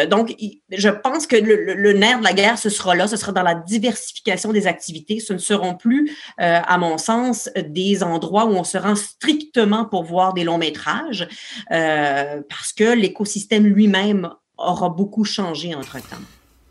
[0.10, 0.36] donc,
[0.70, 3.56] je pense que le, nerf de la guerre, ce sera là, ce sera dans la
[3.56, 5.20] diversification des activités.
[5.20, 10.04] Ce ne seront plus, à mon sens, des endroits où on se rend strictement pour
[10.04, 11.28] voir des longs métrages.
[11.72, 16.22] Euh, parce que l'écosystème lui-même aura beaucoup changé entre-temps.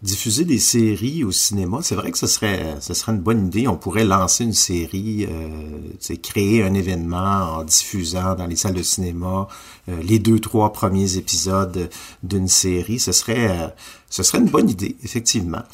[0.03, 3.69] Diffuser des séries au cinéma, c'est vrai que ce serait, ce serait une bonne idée.
[3.69, 8.83] On pourrait lancer une série, euh, créer un événement en diffusant dans les salles de
[8.83, 9.47] cinéma
[9.91, 11.91] euh, les deux, trois premiers épisodes
[12.23, 12.99] d'une série.
[12.99, 13.69] Ce serait, euh,
[14.09, 15.65] ce serait une bonne idée, effectivement.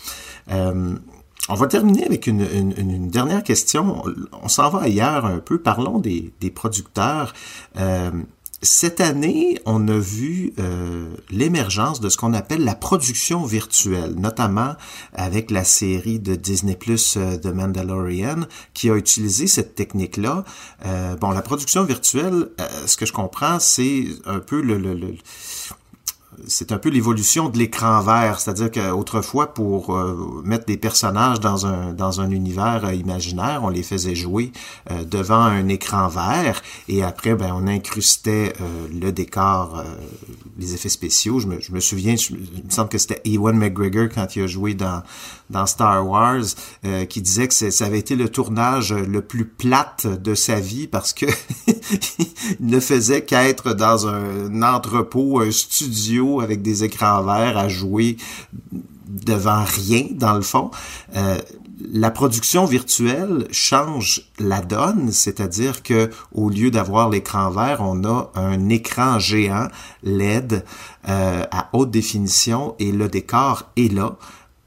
[0.48, 4.02] on va terminer avec une, dernière question.
[4.42, 5.58] On, s'en va ailleurs un peu.
[5.58, 7.32] Parlons des producteurs
[8.66, 14.74] cette année, on a vu euh, l'émergence de ce qu'on appelle la production virtuelle, notamment
[15.14, 18.40] avec la série de Disney Plus euh, The Mandalorian,
[18.74, 20.44] qui a utilisé cette technique-là.
[20.85, 22.48] Euh, bon, la production virtuelle,
[22.87, 25.14] ce que je comprends, c'est un peu le, le, le
[26.46, 31.66] c'est un peu l'évolution de l'écran vert, c'est-à-dire qu'autrefois, pour euh, mettre des personnages dans
[31.66, 34.53] un, univers euh, imaginaire, on les faisait jouer
[34.90, 38.53] euh, devant un écran vert et après, ben, on incrustait
[38.92, 39.83] le décor,
[40.59, 41.40] les effets spéciaux.
[41.40, 44.46] Je me, je me souviens, il me semble que c'était Ewan McGregor quand il a
[44.46, 45.03] joué dans,
[45.50, 46.44] dans Star Wars,
[47.09, 51.12] qui disait que ça avait été le tournage le plus plate de sa vie parce
[51.12, 51.26] que
[52.59, 58.16] il ne faisait qu'être dans un entrepôt, un studio avec des écrans verts à jouer
[59.09, 60.70] devant rien dans le fond.
[61.16, 61.38] Euh,
[61.92, 68.30] la production virtuelle change la donne, c'est-à-dire que au lieu d'avoir l'écran vert, on a
[68.35, 69.68] un écran géant
[70.02, 70.64] LED
[71.09, 74.16] euh, à haute définition et le décor est là.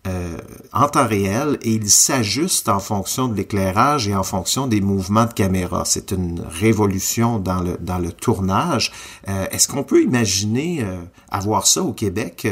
[0.09, 0.37] Euh,
[0.73, 5.25] en temps réel et il s'ajuste en fonction de l'éclairage et en fonction des mouvements
[5.25, 5.83] de caméra.
[5.85, 8.91] C'est une révolution dans le, dans le tournage.
[9.27, 10.97] Euh, est-ce qu'on peut imaginer euh,
[11.29, 12.47] avoir ça au Québec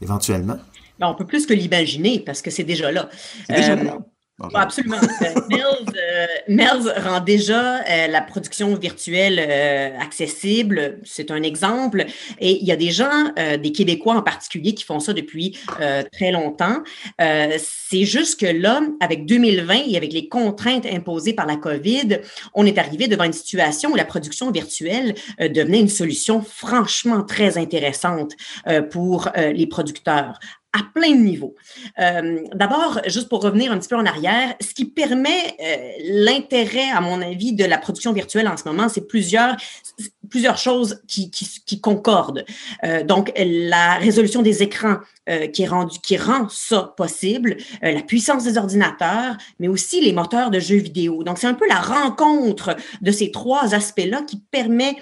[0.00, 0.58] éventuellement?
[0.98, 3.08] Ben, on peut plus que l'imaginer parce que c'est déjà là.
[3.48, 3.98] Déjà là.
[4.38, 4.98] Absolument.
[4.98, 9.38] Euh, Melz, euh, rend déjà euh, la production virtuelle
[9.98, 10.98] accessible.
[11.04, 12.04] C'est un exemple.
[12.38, 15.58] Et il y a des gens, des Québécois en particulier, qui font ça depuis
[16.12, 16.82] très longtemps.
[17.18, 22.20] C'est juste que là, avec 2020 et avec les contraintes imposées par la COVID,
[22.54, 27.58] on est arrivé devant une situation où la production virtuelle devenait une solution franchement très
[27.58, 28.32] intéressante
[28.90, 30.38] pour les producteurs
[30.76, 31.54] à plein de niveaux.
[31.98, 36.90] Euh, d'abord, juste pour revenir un petit peu en arrière, ce qui permet euh, l'intérêt,
[36.94, 39.56] à mon avis, de la production virtuelle en ce moment, c'est plusieurs,
[40.28, 42.44] plusieurs choses qui, concordent.
[42.84, 44.96] Euh, donc, la résolution des écrans
[45.52, 50.60] qui, est qui rend ça possible, la puissance des ordinateurs, mais aussi les moteurs de
[50.60, 51.24] jeux vidéo.
[51.24, 54.96] Donc, c'est un peu la rencontre de ces trois aspects-là qui permet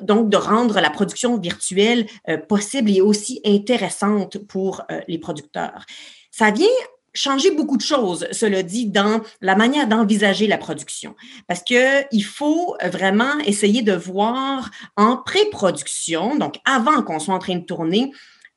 [0.00, 2.06] donc de rendre la production virtuelle
[2.48, 5.86] possible et aussi intéressante pour les producteurs.
[6.30, 6.66] Ça vient
[7.14, 11.14] changer beaucoup de choses, cela dit, dans la manière d'envisager la production.
[11.46, 17.38] Parce que il faut vraiment essayer de voir en pré-production, donc avant qu'on soit en
[17.38, 18.12] train de tourner,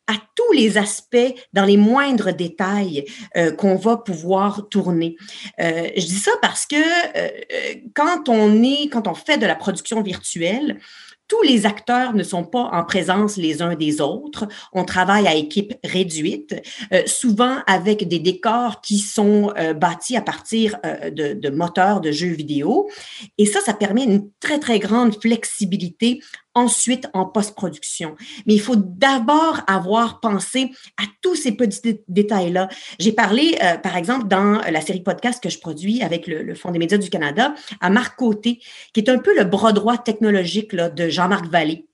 [0.08, 3.06] à tous les aspects, dans les moindres détails
[3.38, 5.18] euh, qu'on va pouvoir tourner.
[5.60, 9.56] Euh, je dis ça parce que euh, quand on est, quand on fait de la
[9.56, 10.80] production virtuelle,
[11.28, 14.48] tous les acteurs ne sont pas en présence les uns des autres.
[14.74, 16.56] On travaille à équipe réduite,
[16.94, 22.02] euh, souvent avec des décors qui sont euh, bâtis à partir euh, de, de, moteurs
[22.02, 22.90] de jeux vidéo.
[23.38, 26.20] Et ça, ça permet une très, très grande flexibilité
[26.56, 28.16] ensuite en post-production.
[28.46, 32.70] Mais il faut d'abord avoir pensé à tous ces petits détails-là.
[33.00, 36.72] J'ai parlé, euh, par exemple, dans la série podcast que je produis avec le, Fonds
[36.72, 38.62] des médias du Canada, à Marc Côté,
[38.94, 41.86] qui est un peu le bras droit technologique de Jean-Marc Vallée.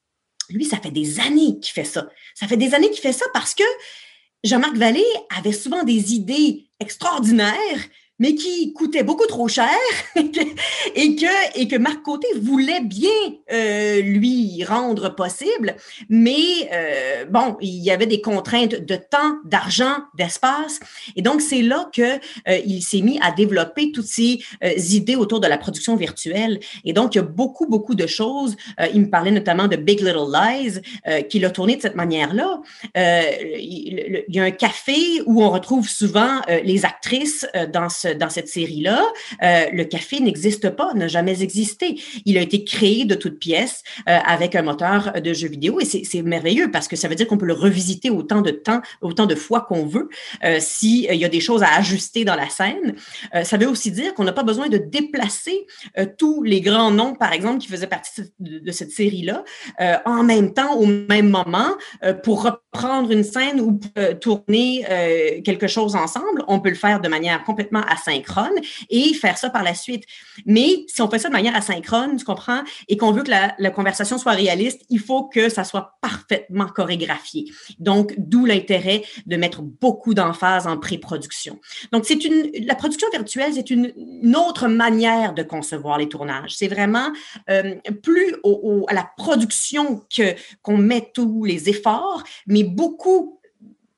[0.49, 2.09] Lui, ça fait des années qu'il fait ça.
[2.35, 3.63] Ça fait des années qu'il fait ça parce que
[4.43, 7.55] Jean-Marc Vallée avait souvent des idées extraordinaires,
[8.21, 9.67] mais qui coûtait beaucoup trop cher
[10.15, 13.09] et que, et que Marc Côté voulait bien
[13.51, 15.75] euh, lui rendre possible,
[16.07, 20.79] mais euh, bon, il y avait des contraintes de temps, d'argent, d'espace,
[21.15, 24.39] et donc c'est là que euh, il s'est mis à développer toutes ces
[24.91, 26.59] idées autour de la production virtuelle.
[26.85, 28.55] Et donc il y a beaucoup beaucoup de choses.
[28.93, 30.79] il me parlait notamment de Big Little Lies,
[31.29, 32.61] qu'il a tourné de cette manière-là.
[32.95, 38.47] il y a un café où on retrouve souvent les actrices dans ce dans cette
[38.47, 39.03] série-là,
[39.43, 41.99] euh, le café n'existe pas, n'a jamais existé.
[42.25, 45.85] Il a été créé de toutes pièces euh, avec un moteur de jeu vidéo et
[45.85, 49.25] c'est merveilleux parce que ça veut dire qu'on peut le revisiter autant de temps, autant
[49.25, 50.09] de fois qu'on veut
[50.43, 52.95] euh, s'il y a des choses à ajuster dans la scène.
[53.43, 55.65] ça veut aussi dire qu'on n'a pas besoin de déplacer
[56.17, 59.43] tous les grands noms, par exemple, qui faisaient partie de, cette série-là,
[60.05, 61.75] en même temps, au même moment,
[62.23, 63.79] pour reprendre une scène ou
[64.19, 66.43] tourner quelque chose ensemble.
[66.47, 68.59] On peut le faire de manière complètement asynchrone synchrone
[68.89, 70.03] et faire ça par la suite.
[70.45, 73.71] Mais si on fait ça de manière asynchrone, tu comprends, et qu'on veut que la,
[73.71, 77.51] conversation soit réaliste, il faut que ça soit parfaitement chorégraphié.
[77.79, 81.59] Donc, d'où l'intérêt de mettre beaucoup d'emphase en pré-production.
[81.91, 83.93] Donc, c'est une, la production virtuelle, c'est une,
[84.35, 86.55] autre manière de concevoir les tournages.
[86.55, 87.11] C'est vraiment
[87.49, 88.35] euh, plus
[88.87, 93.40] à la production que qu'on met tous les efforts, mais beaucoup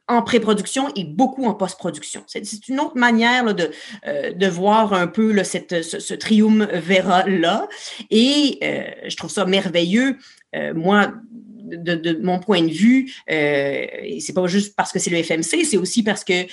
[0.08, 2.24] en pré-production et beaucoup en post-production.
[2.28, 3.72] C'est une autre manière de,
[4.06, 7.70] euh, de voir un peu là, cette, ce, ce triumvirat-là.
[8.10, 10.18] Et euh, je trouve ça merveilleux.
[10.56, 11.13] Euh, moi,
[11.63, 13.86] de, de, mon point de vue, euh,
[14.20, 16.44] c'est pas juste parce que c'est le FMC, c'est aussi parce que,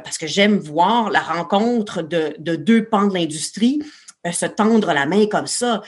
[0.00, 3.80] parce que j'aime voir la rencontre de, de deux pans de l'industrie
[4.32, 5.82] se tendre la main comme ça.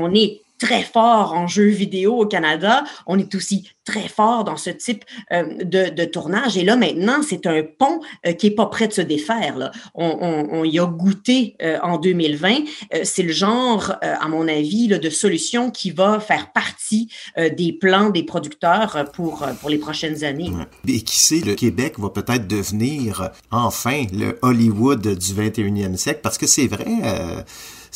[0.00, 2.84] on est très fort en jeux vidéo au Canada.
[3.06, 6.58] On est aussi très fort dans ce type euh, de, tournage.
[6.58, 9.56] Et là, maintenant, c'est un pont euh, qui est pas prêt de se défaire.
[9.56, 9.70] Là.
[9.94, 12.64] On, y a goûté euh, en 2020.
[13.04, 18.22] c'est le genre, à mon avis, de solution qui va faire partie des plans des
[18.22, 20.50] producteurs pour, pour les prochaines années.
[20.86, 26.36] Et qui sait, le Québec va peut-être devenir enfin le Hollywood du 21e siècle, parce
[26.36, 26.86] que c'est vrai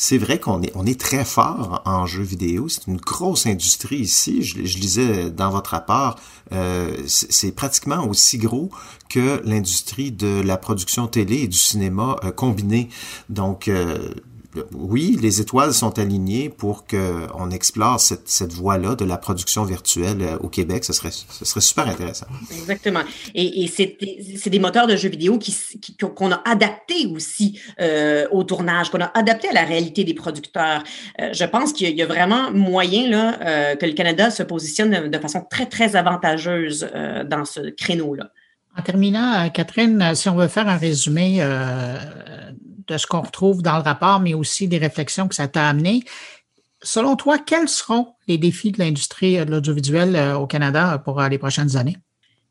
[0.05, 2.67] c'est vrai qu'on est, on est très fort en jeux vidéo.
[2.67, 4.43] C'est une grosse industrie ici.
[4.43, 6.19] Je, je lisais dans votre rapport,
[6.51, 8.69] euh, c'est pratiquement aussi gros
[9.07, 12.89] que l'industrie de la production télé et du cinéma euh, combiné.
[13.29, 14.13] Donc, euh,
[14.73, 20.21] oui, les étoiles sont alignées pour qu'on explore cette, cette voie-là de la production virtuelle
[20.21, 20.83] euh, au Québec.
[20.83, 22.27] Ce serait, ce serait super intéressant.
[22.51, 23.01] Exactement.
[23.33, 28.27] Et, et c'est des moteurs de jeux vidéo qu'on qui, qu'on a adaptés aussi euh,
[28.31, 30.83] au tournage, qu'on a adapté à la réalité des producteurs.
[31.21, 35.09] Euh, je pense qu'il y, a vraiment moyen là, euh, que le Canada se positionne
[35.09, 38.29] de, façon très, très avantageuse euh, dans ce créneau-là.
[38.77, 41.95] En terminant, Catherine, si on veut faire un résumé euh,
[42.87, 46.03] de ce qu'on retrouve dans le rapport, mais aussi des réflexions que ça t'a amené.
[46.81, 51.29] Selon toi, quels seront les défis de l'industrie de l'audiovisuel euh, au Canada pour euh,
[51.29, 51.97] les prochaines années?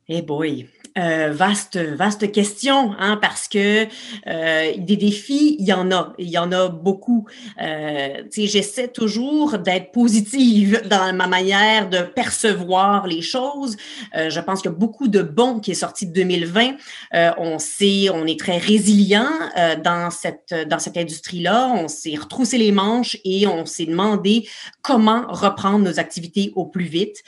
[0.09, 0.69] Eh boy,
[0.99, 3.87] euh, vaste, vaste question, hein, parce que
[4.27, 7.27] euh, des défis, il y en a, il y en a beaucoup.
[7.61, 13.77] Euh, J'essaie toujours d'être positive dans ma manière de percevoir les choses.
[14.17, 16.73] Euh, je pense qu'il y a beaucoup de bons qui est sorti de 2020.
[17.15, 21.73] Euh, on sait, on est très résilient euh, dans cette dans cette industrie-là.
[21.75, 24.49] On s'est retroussé les manches et on s'est demandé
[24.83, 27.23] comment reprendre nos activités au plus vite.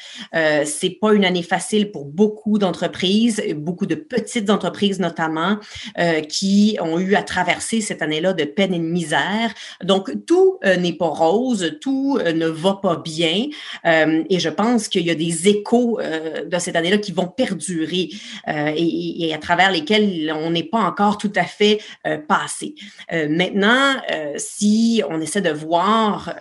[0.64, 5.58] C'est pas une année facile pour beaucoup d'entreprises beaucoup de petites entreprises notamment
[5.98, 9.52] euh, qui ont eu à traverser cette année-là de peine et de misère.
[9.82, 13.48] Donc, tout euh, n'est pas rose, tout euh, ne va pas bien.
[13.84, 18.08] et je pense qu'il y a des échos de cette année-là qui vont perdurer
[18.46, 21.80] et, et, à travers lesquels on n'est pas encore tout à fait
[22.28, 22.74] passé.
[23.12, 23.94] maintenant,
[24.36, 26.34] si on essaie de voir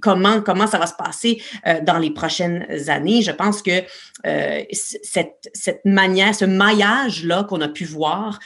[0.00, 3.22] comment, comment ça va se passer euh, dans les prochaines années.
[3.22, 3.82] Je pense que
[4.26, 8.38] euh, cette, cette manière, ce maillage-là qu'on a pu voir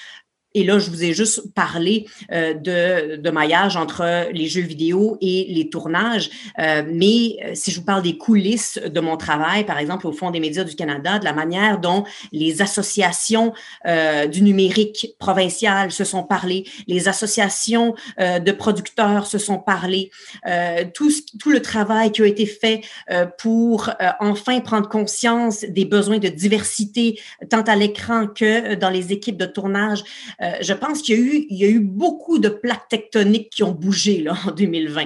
[0.55, 5.17] et là, je vous ai juste parlé euh, de, de maillage entre les jeux vidéo
[5.21, 6.31] et les tournages.
[6.59, 10.12] Euh, mais euh, si je vous parle des coulisses de mon travail, par exemple, au
[10.12, 13.53] Fonds des médias du Canada, de la manière dont les associations
[14.31, 20.11] du numérique provincial se sont parlé, les associations de producteurs se sont parlé,
[20.95, 22.83] tout, tout le travail qui a été fait
[23.38, 29.37] pour enfin prendre conscience des besoins de diversité, tant à l'écran que dans les équipes
[29.37, 30.05] de tournage.
[30.42, 33.62] Euh, je pense qu'il y a eu, y a eu beaucoup de plaques tectoniques qui
[33.62, 35.05] ont bougé là, en 2020.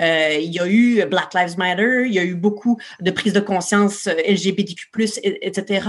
[0.00, 3.32] Euh, il y a eu Black Lives Matter, il y a eu beaucoup de prise
[3.32, 4.86] de conscience euh, LGBTQ+,
[5.22, 5.88] etc.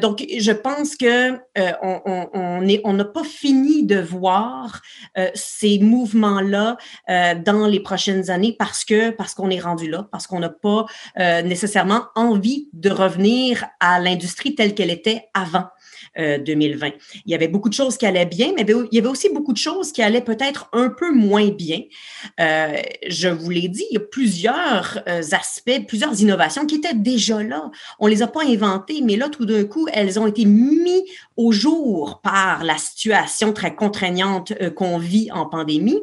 [0.00, 1.32] donc, je pense que
[1.82, 4.82] on, on, on est, on n'a pas fini de voir
[5.34, 6.76] ces mouvements-là
[7.44, 10.86] dans les prochaines années parce que parce qu'on est rendu là, parce qu'on n'a pas
[11.16, 15.66] nécessairement envie de revenir à l'industrie telle qu'elle était avant.
[16.16, 16.86] 2020.
[16.86, 16.90] Euh,
[17.26, 19.52] il y avait beaucoup de choses qui allaient bien, mais il y avait aussi beaucoup
[19.52, 21.80] de choses qui allaient peut-être un peu moins bien.
[22.40, 22.76] Euh,
[23.08, 27.42] je vous l'ai dit, il y a plusieurs euh, aspects, plusieurs innovations qui étaient déjà
[27.42, 27.70] là.
[27.98, 30.74] On les a pas inventées, mais là, tout d'un coup, elles ont été mises
[31.36, 36.00] au jour par la situation très contraignante qu'on vit en pandémie.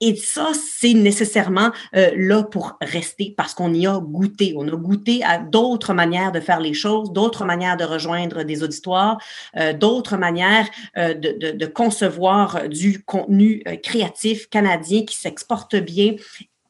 [0.00, 4.54] Et ça, c'est nécessairement euh, là pour rester parce qu'on y a goûté.
[4.56, 8.62] On a goûté à d'autres manières de faire les choses, d'autres manières de rejoindre des
[8.62, 9.18] auditoires,
[9.56, 16.14] euh, d'autres manières euh, de, concevoir du contenu créatif canadien qui s'exporte bien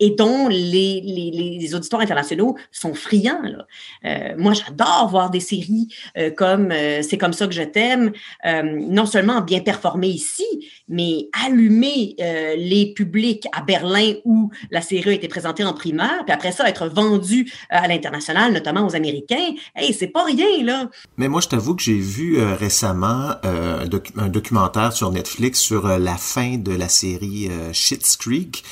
[0.00, 3.42] et dont les, les, les, auditeurs internationaux sont friands.
[3.42, 3.66] Là.
[4.04, 8.12] Euh, moi, j'adore voir des séries euh, comme euh, C'est comme ça que je t'aime,
[8.44, 10.44] non seulement bien performer ici,
[10.88, 12.14] mais allumer
[12.56, 16.68] les publics à Berlin où la série a été présentée en primaire, puis après ça,
[16.68, 19.54] être vendue à l'international, notamment aux Américains.
[19.74, 20.88] Hey, c'est pas rien, là!
[21.16, 23.84] Mais moi, je t'avoue que j'ai vu récemment un,
[24.16, 28.64] un, documentaire sur Netflix sur la fin de la série Schitt's Creek.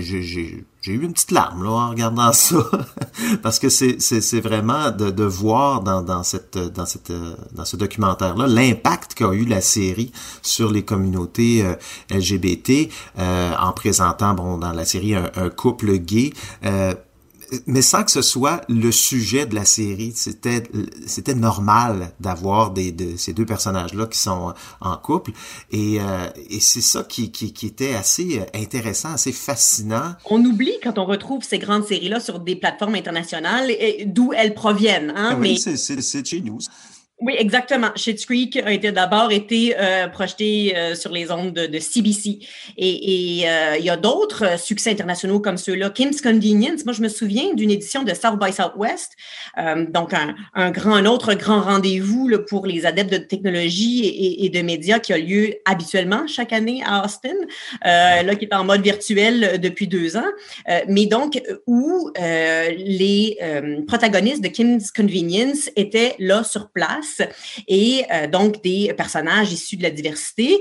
[0.00, 2.56] J'ai eu une petite larme là, en regardant ça,
[3.42, 7.12] parce que c'est vraiment de, de voir dans, dans, cette, dans, cette,
[7.52, 11.74] dans ce documentaire-là l'impact qu'a eu la série sur les communautés euh,
[12.10, 16.32] LGBT euh, en présentant bon dans la série un, un couple gay.
[16.64, 16.94] Euh,
[17.66, 20.12] mais sans que ce soit le sujet de la série.
[20.14, 20.62] C'était,
[21.06, 25.32] c'était normal d'avoir des, de, ces deux personnages-là qui sont en couple.
[25.70, 30.14] Et, euh, et c'est ça qui, qui, qui, était assez intéressant, assez fascinant.
[30.26, 33.70] On oublie quand on retrouve ces grandes séries-là sur des plateformes internationales
[34.06, 35.12] d'où elles proviennent.
[35.16, 35.56] Hein, ah oui, mais...
[35.58, 36.58] c'est, c'est, c'est chez nous.
[37.20, 37.90] Oui, exactement.
[37.94, 42.40] Schitt's Creek a été d'abord été euh, projeté euh, sur les ondes de, de CBC.
[42.76, 45.90] Et, et euh, il y a d'autres succès internationaux comme ceux-là.
[45.90, 49.12] Kim's Convenience, moi je me souviens d'une édition de South by Southwest,
[49.90, 54.48] donc un, un, grand, un autre grand rendez-vous pour les adeptes de technologie et, et,
[54.50, 57.34] de médias qui a lieu habituellement chaque année à Austin,
[57.82, 60.30] là qui est en mode virtuel depuis deux ans.
[60.88, 63.38] mais donc où les
[63.86, 67.03] protagonistes de Kim's Convenience étaient là sur place
[67.68, 70.60] et euh, donc des personnages issus de la diversité.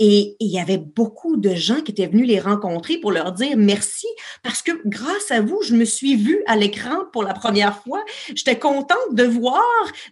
[0.00, 3.56] Et il y avait beaucoup de gens qui étaient venus les rencontrer pour leur dire
[3.56, 4.08] merci
[4.42, 8.02] parce que grâce à vous, je me suis vue à l'écran pour la première fois.
[8.34, 9.62] J'étais contente de voir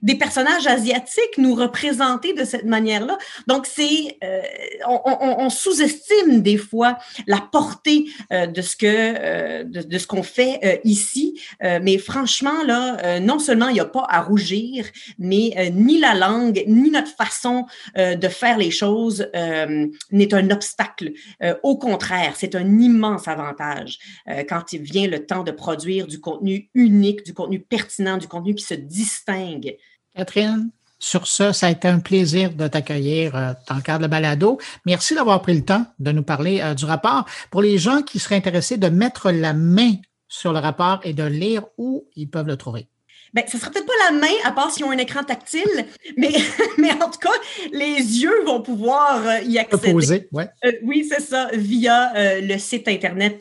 [0.01, 3.18] des personnages asiatiques nous représenter de cette manière-là.
[3.49, 4.41] Donc, c'est euh,
[4.87, 10.07] on, on, on sous-estime des fois la portée euh, de ce que euh, de, ce
[10.07, 11.41] qu'on fait euh, ici.
[11.64, 14.87] Euh, mais franchement, là, non seulement il n'y a pas à rougir,
[15.18, 17.66] mais ni la langue, ni notre façon
[17.97, 19.66] de faire les choses euh,
[20.11, 21.12] n'est un obstacle.
[21.43, 23.99] Euh, au contraire, c'est un immense avantage
[24.29, 28.29] euh, quand il vient le temps de produire du contenu unique, du contenu pertinent, du
[28.29, 29.77] contenu qui se distingue.
[30.14, 33.33] Catherine, sur ce, ça a été un plaisir de t'accueillir
[33.68, 34.59] dans le cadre de Balado.
[34.87, 37.25] Merci d'avoir pris le temps de nous parler du rapport.
[37.51, 39.95] Pour les gens qui seraient intéressés de mettre la main
[40.29, 42.89] sur le rapport et de lire où ils peuvent le trouver.
[43.35, 45.87] Ben, ce sera peut-être pas la main, à part s'ils ont un écran tactile,
[46.18, 46.33] mais,
[46.78, 47.30] mais en tout cas,
[47.72, 49.93] les yeux vont pouvoir euh, y accéder.
[49.93, 50.49] Poser, ouais.
[50.66, 53.41] Euh, oui, c'est ça, via euh, le site Internet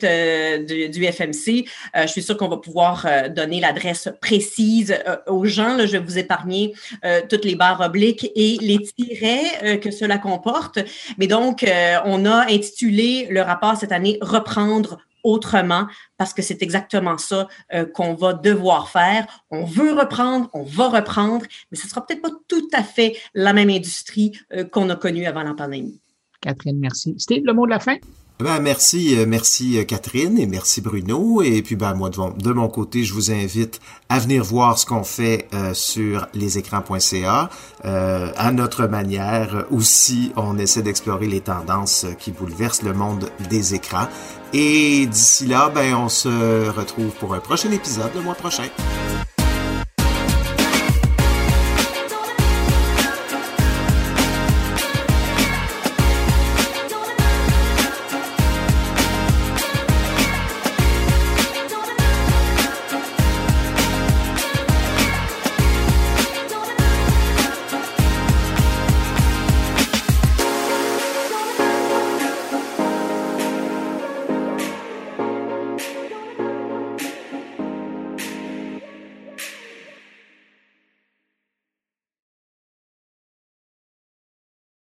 [0.66, 1.66] du, du, FMC.
[1.94, 5.76] je suis sûre qu'on va pouvoir donner l'adresse précise aux gens.
[5.76, 6.72] Là, je vais vous épargner
[7.28, 10.78] toutes les barres obliques et les tirets que cela comporte.
[11.18, 11.64] Mais donc,
[12.04, 17.84] on a intitulé le rapport cette année Reprendre autrement parce que c'est exactement ça euh,
[17.84, 19.26] qu'on va devoir faire.
[19.50, 23.52] On veut reprendre, on va reprendre, mais ce sera peut-être pas tout à fait la
[23.52, 26.00] même industrie euh, qu'on a connue avant la pandémie.
[26.40, 27.14] Catherine, merci.
[27.18, 27.96] Steve, le mot de la fin?
[28.38, 31.42] Ben, merci, euh, merci euh, Catherine et merci Bruno.
[31.42, 35.04] Et puis ben moi de, mon côté, je vous invite à venir voir ce qu'on
[35.04, 37.50] fait euh, sur lesécrans.ca.
[37.84, 43.74] Euh, à notre manière aussi, on essaie d'explorer les tendances qui bouleversent le monde des
[43.74, 44.08] écrans.
[44.52, 48.64] Et d'ici là, ben on se retrouve pour un prochain épisode le mois prochain.